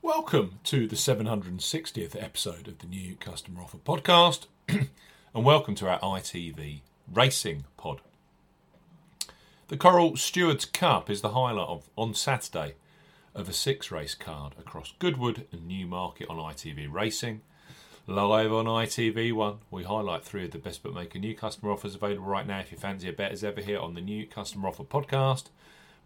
Welcome 0.00 0.60
to 0.64 0.86
the 0.86 0.94
760th 0.94 2.22
episode 2.22 2.68
of 2.68 2.78
the 2.78 2.86
new 2.86 3.16
Customer 3.16 3.62
Offer 3.62 3.78
Podcast, 3.78 4.46
and 4.68 4.88
welcome 5.34 5.74
to 5.74 5.88
our 5.88 5.98
ITV 5.98 6.82
Racing 7.12 7.64
Pod. 7.76 8.00
The 9.66 9.76
Coral 9.76 10.16
Stewards 10.16 10.66
Cup 10.66 11.10
is 11.10 11.20
the 11.20 11.30
highlight 11.30 11.68
of 11.68 11.90
on 11.96 12.14
Saturday 12.14 12.76
of 13.34 13.48
a 13.48 13.52
six 13.52 13.90
race 13.90 14.14
card 14.14 14.54
across 14.56 14.94
Goodwood 15.00 15.46
and 15.50 15.66
Newmarket 15.66 16.30
on 16.30 16.36
ITV 16.36 16.90
Racing. 16.92 17.40
Live 18.06 18.52
on 18.52 18.66
ITV1, 18.66 19.58
we 19.72 19.82
highlight 19.82 20.24
three 20.24 20.44
of 20.44 20.52
the 20.52 20.58
best 20.58 20.84
bookmaker 20.84 21.18
new 21.18 21.34
customer 21.34 21.72
offers 21.72 21.96
available 21.96 22.24
right 22.24 22.46
now. 22.46 22.60
If 22.60 22.70
you 22.70 22.78
fancy 22.78 23.08
a 23.08 23.12
bet 23.12 23.32
as 23.32 23.42
ever 23.42 23.60
here 23.60 23.80
on 23.80 23.94
the 23.94 24.00
new 24.00 24.28
Customer 24.28 24.68
Offer 24.68 24.84
Podcast, 24.84 25.46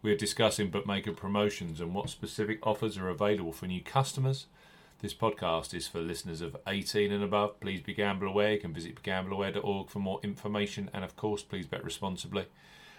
we 0.02 0.10
are 0.10 0.16
discussing 0.16 0.68
bookmaker 0.68 1.12
promotions 1.12 1.80
and 1.80 1.94
what 1.94 2.10
specific 2.10 2.58
offers 2.66 2.98
are 2.98 3.08
available 3.08 3.52
for 3.52 3.66
new 3.66 3.80
customers. 3.80 4.46
This 5.00 5.14
podcast 5.14 5.72
is 5.74 5.86
for 5.86 6.00
listeners 6.00 6.40
of 6.40 6.56
18 6.66 7.12
and 7.12 7.22
above. 7.22 7.60
Please 7.60 7.80
be 7.80 7.94
gamble 7.94 8.26
aware. 8.26 8.54
You 8.54 8.58
can 8.58 8.74
visit 8.74 9.00
gambleaware.org 9.04 9.88
for 9.88 10.00
more 10.00 10.18
information 10.24 10.90
and, 10.92 11.04
of 11.04 11.14
course, 11.14 11.42
please 11.42 11.66
bet 11.66 11.84
responsibly. 11.84 12.46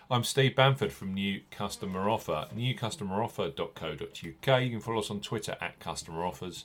I'm 0.10 0.24
Steve 0.24 0.56
Bamford 0.56 0.94
from 0.94 1.14
New 1.14 1.42
Customer 1.52 2.10
Offer, 2.10 2.48
newcustomeroffer.co.uk. 2.56 4.64
You 4.64 4.70
can 4.70 4.80
follow 4.80 5.00
us 5.00 5.12
on 5.12 5.20
Twitter 5.20 5.58
at 5.60 5.82
Customer 5.82 6.26
Offers. 6.26 6.64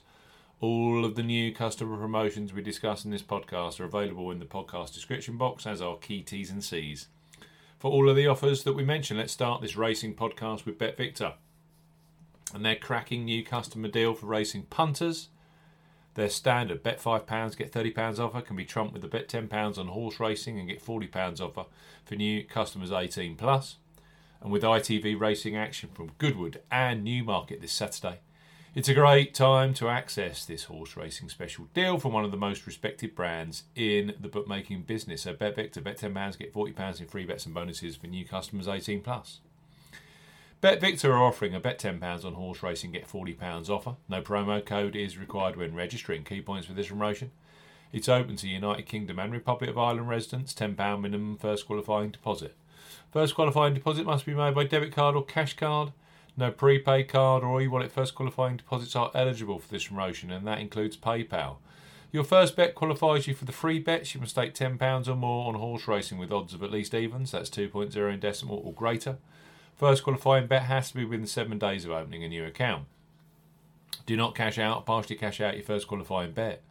All 0.61 1.05
of 1.05 1.17
the 1.17 1.23
new 1.25 1.53
customer 1.53 1.97
promotions 1.97 2.53
we 2.53 2.63
discuss 2.63 3.05
in 3.05 3.11
this 3.11 3.23
podcast 3.23 3.81
are 3.81 3.85
available 3.85 4.31
in 4.31 4.39
the 4.39 4.45
podcast 4.45 4.95
description 4.95 5.37
box 5.37 5.67
as 5.67 5.83
are 5.83 5.97
key 5.97 6.23
T's 6.23 6.51
and 6.51 6.63
C's 6.63 7.09
for 7.79 7.91
all 7.91 8.09
of 8.09 8.17
the 8.17 8.27
offers 8.27 8.65
that 8.65 8.73
we 8.73 8.85
mentioned. 8.85 9.19
Let's 9.19 9.33
start 9.33 9.63
this 9.63 9.77
racing 9.77 10.15
podcast 10.15 10.67
with 10.67 10.79
Bet 10.79 10.97
Victor 10.97 11.35
and 12.55 12.65
their 12.65 12.77
cracking 12.77 13.25
new 13.25 13.45
customer 13.45 13.89
deal 13.89 14.15
for 14.15 14.27
racing 14.27 14.65
punters. 14.65 15.29
Their 16.15 16.29
standard 16.29 16.83
bet 16.83 17.01
£5, 17.01 17.57
get 17.57 17.73
£30 17.73 18.19
offer 18.19 18.41
can 18.41 18.57
be 18.57 18.65
trumped 18.65 18.93
with 18.93 19.03
the 19.03 19.09
bet 19.09 19.29
£10 19.29 19.79
on 19.79 19.89
horse 19.89 20.19
racing 20.19 20.59
and 20.59 20.69
get 20.69 20.85
£40 20.85 21.41
offer 21.41 21.67
for 22.05 22.15
new 22.17 22.45
customers 22.45 22.91
18 22.91 23.37
plus. 23.37 23.77
And 24.41 24.51
with 24.51 24.63
ITV 24.63 25.19
racing 25.19 25.57
action 25.57 25.91
from 25.93 26.13
Goodwood 26.19 26.61
and 26.71 27.05
Newmarket 27.05 27.61
this 27.61 27.73
Saturday, 27.73 28.21
it's 28.75 28.89
a 28.89 28.95
great 28.95 29.35
time 29.35 29.75
to 29.75 29.89
access 29.89 30.45
this 30.45 30.65
horse 30.65 30.97
racing 30.97 31.29
special 31.29 31.67
deal 31.75 31.99
from 31.99 32.13
one 32.13 32.25
of 32.25 32.31
the 32.31 32.37
most 32.37 32.67
respected 32.67 33.15
brands 33.15 33.65
in 33.75 34.15
the 34.21 34.29
bookmaking 34.29 34.83
business. 34.83 35.23
So 35.23 35.33
bet 35.33 35.57
Victor, 35.57 35.81
bet 35.81 35.99
£10, 35.99 36.39
get 36.39 36.55
£40 36.55 37.01
in 37.01 37.07
free 37.07 37.25
bets 37.25 37.47
and 37.47 37.55
bonuses 37.55 37.97
for 37.97 38.07
new 38.07 38.25
customers 38.25 38.69
18 38.69 39.01
plus. 39.01 39.41
Bet 40.61 40.81
Victor 40.81 41.13
are 41.13 41.23
offering 41.23 41.55
a 41.55 41.61
bet 41.61 41.79
£10 41.79 42.25
on 42.25 42.35
horse 42.35 42.63
racing, 42.63 42.93
get 42.93 43.09
£40 43.09 43.71
offer. 43.71 43.95
No 44.09 44.21
promo 44.21 44.65
code 44.65 44.97
is 44.97 45.17
required 45.17 45.57
when 45.57 45.75
registering. 45.75 46.25
Key 46.25 46.41
points 46.41 46.67
for 46.67 46.73
this 46.75 46.89
promotion. 46.89 47.31
It's 47.93 48.09
open 48.09 48.37
to 48.37 48.49
United 48.49 48.85
Kingdom 48.87 49.19
and 49.19 49.33
Republic 49.33 49.71
of 49.71 49.79
Ireland 49.79 50.09
residents, 50.09 50.53
£10 50.53 51.01
minimum 51.01 51.39
first 51.39 51.67
qualifying 51.67 52.11
deposit. 52.11 52.55
First 53.13 53.35
qualifying 53.35 53.73
deposit 53.73 54.05
must 54.05 54.27
be 54.27 54.35
made 54.35 54.55
by 54.55 54.65
debit 54.65 54.93
card 54.93 55.17
or 55.17 55.25
cash 55.25 55.57
card. 55.57 55.93
No 56.39 56.53
prepaid 56.53 57.09
card 57.09 57.43
or 57.43 57.61
e-wallet 57.61 57.91
first 57.91 58.15
qualifying 58.15 58.59
deposits 58.59 58.95
are 58.95 59.11
eligible 59.13 59.59
for 59.59 59.69
this 59.69 59.89
promotion, 59.89 60.31
and 60.31 60.47
that 60.47 60.61
includes 60.61 60.97
PayPal. 60.97 61.57
Your 62.13 62.23
first 62.23 62.55
bet 62.55 62.77
qualifies 62.77 63.27
you 63.27 63.35
for 63.35 63.45
the 63.45 63.51
free 63.51 63.81
bets. 63.81 64.15
You 64.15 64.21
must 64.21 64.35
stake 64.35 64.55
£10 64.55 65.09
or 65.09 65.17
more 65.17 65.49
on 65.49 65.57
horse 65.57 65.89
racing 65.89 66.17
with 66.17 66.31
odds 66.31 66.55
of 66.55 66.63
at 66.63 66.71
least 66.71 66.95
evens, 66.95 67.33
that's 67.33 67.51
2.0 67.51 68.15
in 68.15 68.21
decimal 68.21 68.63
or 68.65 68.73
greater. 68.73 69.19
First 69.75 70.05
qualifying 70.05 70.47
bet 70.47 70.63
has 70.63 70.91
to 70.91 70.97
be 70.99 71.05
within 71.05 71.27
seven 71.27 71.59
days 71.59 71.85
of 71.85 71.91
opening 71.91 72.23
a 72.23 72.29
new 72.29 72.45
account. 72.45 72.85
Do 74.07 74.17
not 74.17 74.37
cash 74.37 74.61
out 74.61 74.87
partially 74.87 75.17
cash 75.17 75.41
out 75.41 75.57
your 75.57 75.65
first 75.65 75.89
qualifying 75.89 76.31
bet. 76.31 76.63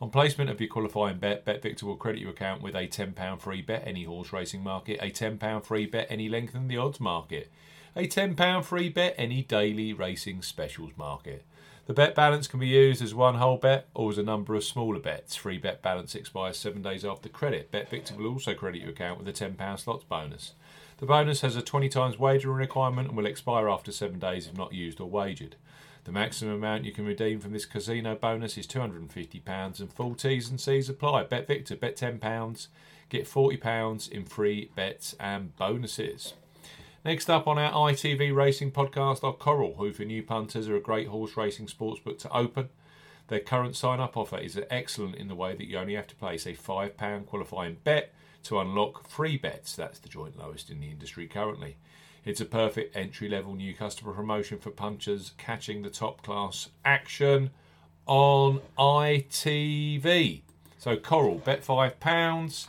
On 0.00 0.10
placement 0.10 0.50
of 0.50 0.60
your 0.60 0.68
qualifying 0.68 1.18
bet, 1.18 1.46
BetVictor 1.46 1.84
will 1.84 1.94
credit 1.94 2.20
your 2.20 2.30
account 2.30 2.60
with 2.60 2.74
a 2.74 2.88
£10 2.88 3.40
free 3.40 3.62
bet 3.62 3.84
any 3.86 4.02
horse 4.02 4.32
racing 4.32 4.64
market, 4.64 4.98
a 5.00 5.12
£10 5.12 5.64
free 5.64 5.86
bet 5.86 6.08
any 6.10 6.28
length 6.28 6.56
in 6.56 6.66
the 6.66 6.76
odds 6.76 6.98
market 6.98 7.48
a 7.94 8.06
£10 8.06 8.64
free 8.64 8.88
bet 8.88 9.14
any 9.18 9.42
daily 9.42 9.92
racing 9.92 10.40
specials 10.40 10.92
market. 10.96 11.44
The 11.86 11.92
bet 11.92 12.14
balance 12.14 12.46
can 12.46 12.60
be 12.60 12.68
used 12.68 13.02
as 13.02 13.14
one 13.14 13.34
whole 13.34 13.58
bet 13.58 13.88
or 13.92 14.10
as 14.10 14.16
a 14.16 14.22
number 14.22 14.54
of 14.54 14.64
smaller 14.64 15.00
bets. 15.00 15.36
Free 15.36 15.58
bet 15.58 15.82
balance 15.82 16.14
expires 16.14 16.56
seven 16.56 16.80
days 16.80 17.04
after 17.04 17.28
credit. 17.28 17.70
Bet 17.70 17.90
Victor 17.90 18.14
will 18.14 18.28
also 18.28 18.54
credit 18.54 18.80
your 18.80 18.90
account 18.90 19.18
with 19.18 19.28
a 19.28 19.32
£10 19.32 19.78
slots 19.78 20.04
bonus. 20.04 20.52
The 20.98 21.06
bonus 21.06 21.40
has 21.42 21.56
a 21.56 21.60
20 21.60 21.88
times 21.88 22.18
wagering 22.18 22.56
requirement 22.56 23.08
and 23.08 23.16
will 23.16 23.26
expire 23.26 23.68
after 23.68 23.92
seven 23.92 24.18
days 24.18 24.46
if 24.46 24.56
not 24.56 24.72
used 24.72 25.00
or 25.00 25.10
wagered. 25.10 25.56
The 26.04 26.12
maximum 26.12 26.54
amount 26.54 26.84
you 26.84 26.92
can 26.92 27.04
redeem 27.04 27.40
from 27.40 27.52
this 27.52 27.66
casino 27.66 28.14
bonus 28.14 28.56
is 28.56 28.66
£250 28.66 29.80
and 29.80 29.92
full 29.92 30.14
T's 30.14 30.48
and 30.48 30.60
C's 30.60 30.88
apply. 30.88 31.24
Bet 31.24 31.46
Victor, 31.46 31.76
bet 31.76 31.96
£10, 31.96 32.68
get 33.08 33.26
£40 33.26 34.10
in 34.10 34.24
free 34.24 34.70
bets 34.74 35.14
and 35.20 35.54
bonuses. 35.56 36.34
Next 37.04 37.28
up 37.28 37.48
on 37.48 37.58
our 37.58 37.72
ITV 37.90 38.32
Racing 38.32 38.70
podcast 38.70 39.24
are 39.24 39.32
Coral, 39.32 39.74
who 39.74 39.92
for 39.92 40.04
new 40.04 40.22
punters 40.22 40.68
are 40.68 40.76
a 40.76 40.80
great 40.80 41.08
horse 41.08 41.36
racing 41.36 41.66
sportsbook 41.66 42.16
to 42.20 42.30
open. 42.30 42.68
Their 43.26 43.40
current 43.40 43.74
sign 43.74 43.98
up 43.98 44.16
offer 44.16 44.38
is 44.38 44.60
excellent 44.70 45.16
in 45.16 45.26
the 45.26 45.34
way 45.34 45.56
that 45.56 45.66
you 45.66 45.78
only 45.78 45.96
have 45.96 46.06
to 46.06 46.14
place 46.14 46.46
a 46.46 46.52
£5 46.52 47.26
qualifying 47.26 47.78
bet 47.82 48.14
to 48.44 48.60
unlock 48.60 49.08
free 49.08 49.36
bets. 49.36 49.74
That's 49.74 49.98
the 49.98 50.08
joint 50.08 50.38
lowest 50.38 50.70
in 50.70 50.78
the 50.78 50.92
industry 50.92 51.26
currently. 51.26 51.76
It's 52.24 52.40
a 52.40 52.44
perfect 52.44 52.96
entry 52.96 53.28
level 53.28 53.56
new 53.56 53.74
customer 53.74 54.12
promotion 54.12 54.60
for 54.60 54.70
punchers 54.70 55.32
catching 55.38 55.82
the 55.82 55.90
top 55.90 56.22
class 56.22 56.68
action 56.84 57.50
on 58.06 58.60
ITV. 58.78 60.42
So, 60.78 60.96
Coral, 60.96 61.38
bet 61.38 61.64
£5 61.64 62.68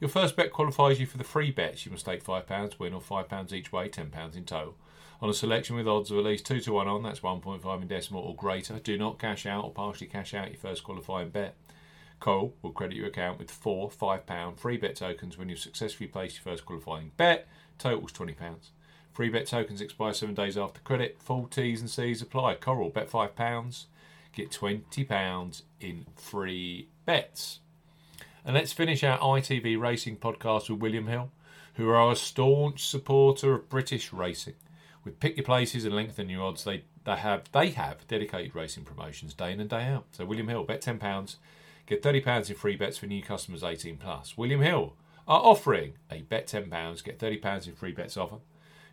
Your 0.00 0.08
first 0.08 0.34
bet 0.34 0.50
qualifies 0.50 0.98
you 0.98 1.04
for 1.04 1.18
the 1.18 1.24
free 1.24 1.50
bets. 1.50 1.84
You 1.84 1.92
must 1.92 2.04
stake 2.04 2.24
£5 2.24 2.78
win 2.78 2.94
or 2.94 3.02
£5 3.02 3.52
each 3.52 3.70
way, 3.70 3.88
£10 3.88 4.34
in 4.34 4.44
total. 4.44 4.76
On 5.20 5.28
a 5.28 5.34
selection 5.34 5.76
with 5.76 5.86
odds 5.86 6.10
of 6.10 6.16
at 6.16 6.24
least 6.24 6.46
2 6.46 6.60
to 6.60 6.72
1 6.72 6.88
on, 6.88 7.02
that's 7.02 7.20
1.5 7.20 7.82
in 7.82 7.86
decimal 7.86 8.22
or 8.22 8.34
greater. 8.34 8.78
Do 8.78 8.96
not 8.96 9.18
cash 9.18 9.44
out 9.44 9.64
or 9.64 9.70
partially 9.70 10.06
cash 10.06 10.32
out 10.32 10.48
your 10.48 10.58
first 10.58 10.84
qualifying 10.84 11.28
bet. 11.28 11.54
Coral 12.18 12.54
will 12.62 12.72
credit 12.72 12.96
your 12.96 13.08
account 13.08 13.38
with 13.38 13.50
four 13.50 13.90
£5 13.90 14.58
free 14.58 14.78
bet 14.78 14.96
tokens 14.96 15.36
when 15.36 15.50
you've 15.50 15.58
successfully 15.58 16.08
placed 16.08 16.36
your 16.36 16.44
first 16.44 16.64
qualifying 16.64 17.12
bet. 17.18 17.46
Totals 17.78 18.12
£20. 18.12 18.34
Free 19.12 19.28
bet 19.28 19.46
tokens 19.46 19.82
expire 19.82 20.14
seven 20.14 20.34
days 20.34 20.56
after 20.56 20.80
credit. 20.80 21.18
Full 21.20 21.46
T's 21.46 21.80
and 21.82 21.90
C's 21.90 22.22
apply. 22.22 22.54
Coral, 22.54 22.88
bet 22.88 23.10
£5. 23.10 23.84
Get 24.32 24.50
£20 24.50 25.62
in 25.80 26.06
free 26.16 26.88
bets. 27.04 27.60
And 28.44 28.54
let's 28.54 28.72
finish 28.72 29.04
our 29.04 29.18
ITV 29.18 29.78
Racing 29.78 30.16
podcast 30.16 30.70
with 30.70 30.80
William 30.80 31.06
Hill, 31.08 31.30
who 31.74 31.90
are 31.90 32.10
a 32.10 32.16
staunch 32.16 32.86
supporter 32.86 33.54
of 33.54 33.68
British 33.68 34.12
racing. 34.12 34.54
With 35.04 35.20
pick 35.20 35.36
your 35.36 35.44
places 35.44 35.84
and 35.84 35.94
lengthen 35.94 36.30
your 36.30 36.42
odds, 36.44 36.64
they, 36.64 36.84
they 37.04 37.16
have 37.16 37.44
they 37.52 37.70
have 37.70 38.06
dedicated 38.08 38.54
racing 38.54 38.84
promotions 38.84 39.34
day 39.34 39.52
in 39.52 39.60
and 39.60 39.68
day 39.68 39.84
out. 39.84 40.06
So 40.12 40.24
William 40.24 40.48
Hill, 40.48 40.64
bet 40.64 40.80
ten 40.80 40.98
pounds, 40.98 41.36
get 41.86 42.02
thirty 42.02 42.20
pounds 42.20 42.48
in 42.48 42.56
free 42.56 42.76
bets 42.76 42.98
for 42.98 43.06
new 43.06 43.22
customers 43.22 43.62
eighteen 43.62 43.98
plus. 43.98 44.36
William 44.38 44.62
Hill 44.62 44.94
are 45.28 45.40
offering 45.40 45.94
a 46.10 46.22
bet 46.22 46.46
ten 46.46 46.70
pounds, 46.70 47.02
get 47.02 47.18
thirty 47.18 47.36
pounds 47.36 47.66
in 47.66 47.74
free 47.74 47.92
bets 47.92 48.16
offer. 48.16 48.36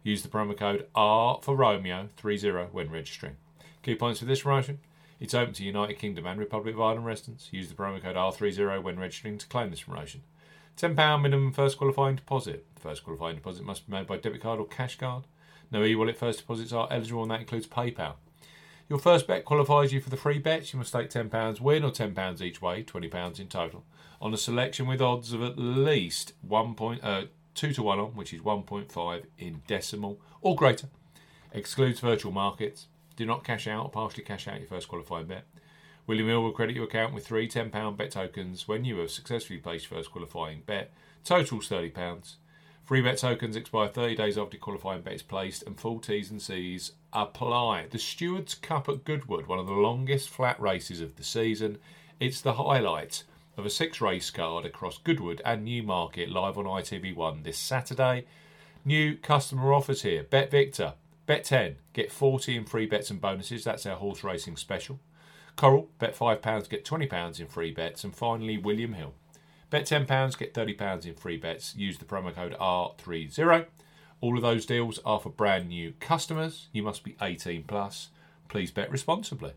Use 0.04 0.24
the 0.24 0.30
promo 0.30 0.58
code 0.58 0.88
R 0.94 1.40
for 1.42 1.56
Romeo 1.56 2.10
three 2.18 2.38
zero 2.38 2.68
when 2.72 2.90
registering. 2.90 3.38
Key 3.82 3.96
points 3.96 4.20
for 4.20 4.26
this 4.26 4.42
promotion: 4.42 4.80
it's 5.20 5.34
open 5.34 5.54
to 5.56 5.64
United 5.64 5.98
Kingdom 5.98 6.26
and 6.26 6.40
Republic 6.40 6.76
of 6.76 6.82
Ireland 6.82 7.06
residents. 7.06 7.50
Use 7.52 7.70
the 7.70 7.76
promo 7.76 8.02
code 8.02 8.16
R30 8.16 8.84
when 8.84 9.00
registering 9.00 9.38
to 9.38 9.48
claim 9.48 9.72
this 9.72 9.84
promotion. 9.84 10.22
£10 10.78 11.22
minimum 11.22 11.52
first 11.52 11.78
qualifying 11.78 12.16
deposit. 12.16 12.66
First 12.80 13.04
qualifying 13.04 13.36
deposit 13.36 13.66
must 13.66 13.88
be 13.88 13.94
made 13.94 14.06
by 14.06 14.18
debit 14.18 14.42
card 14.42 14.60
or 14.60 14.68
cash 14.68 14.98
card. 14.98 15.24
No 15.72 15.84
e 15.84 15.96
wallet 15.96 16.18
first 16.18 16.40
deposits 16.40 16.72
are 16.72 16.88
eligible, 16.92 17.24
and 17.24 17.32
that 17.32 17.42
includes 17.42 17.68
PayPal. 17.68 18.14
Your 18.90 19.00
first 19.00 19.28
bet 19.28 19.44
qualifies 19.44 19.92
you 19.92 20.00
for 20.00 20.10
the 20.10 20.18
free 20.18 20.40
bets. 20.40 20.72
You 20.72 20.78
must 20.78 20.90
stake 20.90 21.10
£10 21.10 21.60
win 21.60 21.84
or 21.84 21.92
£10 21.92 22.42
each 22.42 22.62
way, 22.62 22.84
£20 22.84 23.40
in 23.40 23.48
total, 23.48 23.84
on 24.22 24.34
a 24.34 24.38
selection 24.38 24.88
with 24.88 25.02
odds 25.02 25.34
of 25.34 25.42
at 25.42 25.58
least 25.58 26.34
1 26.42 26.76
point, 26.76 27.04
uh, 27.04 27.24
2 27.56 27.74
to 27.74 27.84
1 27.84 28.00
on, 28.00 28.16
which 28.16 28.34
is 28.34 28.42
1.5 28.42 29.24
in 29.38 29.62
decimal 29.68 30.22
or 30.42 30.56
greater. 30.56 30.88
Excludes 31.52 32.00
virtual 32.00 32.32
markets. 32.32 32.88
Do 33.18 33.26
not 33.26 33.44
cash 33.44 33.68
out 33.68 33.84
or 33.84 33.90
partially 33.90 34.24
cash 34.24 34.48
out 34.48 34.60
your 34.60 34.70
first 34.70 34.88
qualifying 34.88 35.26
bet. 35.26 35.44
William 36.06 36.30
Hill 36.30 36.44
will 36.44 36.52
credit 36.54 36.76
your 36.76 36.86
account 36.86 37.14
with 37.14 37.26
three 37.26 37.50
£10 37.50 37.98
bet 37.98 38.12
tokens 38.12 38.68
when 38.68 38.86
you 38.86 38.98
have 39.00 39.12
successfully 39.12 39.60
placed 39.60 39.90
your 39.90 39.98
first 39.98 40.12
qualifying 40.12 40.62
bet. 40.66 40.92
Totals 41.26 41.68
£30. 41.68 42.36
Free 42.86 43.02
bet 43.02 43.18
tokens 43.18 43.58
expire 43.58 43.90
30 43.90 44.16
days 44.16 44.38
after 44.38 44.58
qualifying 44.58 45.02
bet 45.02 45.16
is 45.16 45.22
placed, 45.22 45.64
and 45.64 45.78
full 45.78 46.00
T's 46.00 46.32
and 46.32 46.42
C's 46.42 46.94
apply. 47.12 47.88
The 47.90 48.00
Stewards 48.00 48.56
Cup 48.56 48.88
at 48.88 49.04
Goodwood, 49.04 49.48
one 49.48 49.60
of 49.60 49.66
the 49.66 49.74
longest 49.74 50.30
flat 50.30 50.58
races 50.62 51.02
of 51.02 51.18
the 51.18 51.24
season. 51.24 51.80
It's 52.22 52.40
the 52.40 52.54
highlight 52.54 53.24
of 53.58 53.66
a 53.66 53.70
six 53.70 54.00
race 54.00 54.30
card 54.30 54.64
across 54.64 55.00
Goodwood 55.00 55.42
and 55.44 55.66
Newmarket 55.66 56.30
live 56.30 56.58
on 56.58 56.64
ITV1 56.64 57.44
this 57.44 57.58
Saturday. 57.58 58.26
New 58.86 59.18
customer 59.18 59.74
offers 59.74 60.04
here. 60.04 60.24
Bet 60.24 60.50
Victor, 60.50 60.94
bet 61.28 61.44
10, 61.44 61.76
get 61.94 62.12
40 62.12 62.56
in 62.56 62.66
free 62.66 62.88
bets 62.88 63.12
and 63.12 63.22
bonuses. 63.22 63.64
That's 63.64 63.86
our 63.86 63.98
horse 63.98 64.24
racing 64.24 64.58
special. 64.58 65.00
Coral, 65.56 65.90
bet 66.00 66.18
£5, 66.18 66.70
get 66.70 66.84
£20 66.84 67.40
in 67.40 67.48
free 67.48 67.72
bets. 67.72 68.04
And 68.04 68.16
finally, 68.16 68.58
William 68.58 68.94
Hill. 68.94 69.14
Bet 69.70 69.86
£10, 69.86 70.38
get 70.38 70.54
£30 70.54 71.06
in 71.06 71.14
free 71.14 71.38
bets. 71.38 71.76
Use 71.76 71.98
the 71.98 72.06
promo 72.06 72.34
code 72.34 72.56
R30. 72.60 73.66
All 74.22 74.36
of 74.36 74.42
those 74.42 74.66
deals 74.66 75.00
are 75.06 75.20
for 75.20 75.30
brand 75.30 75.68
new 75.68 75.94
customers. 76.00 76.70
You 76.72 76.82
must 76.82 77.04
be 77.04 77.16
18 77.22 77.64
plus. 77.64 78.10
Please 78.48 78.72
bet 78.72 78.90
responsibly. 78.90 79.54